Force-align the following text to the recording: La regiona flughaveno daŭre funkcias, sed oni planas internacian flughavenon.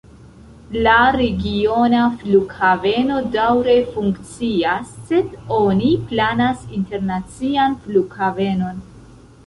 La 0.85 0.93
regiona 1.15 2.05
flughaveno 2.21 3.19
daŭre 3.37 3.77
funkcias, 3.93 4.97
sed 5.11 5.39
oni 5.61 5.93
planas 6.11 6.67
internacian 6.83 7.81
flughavenon. 7.87 8.87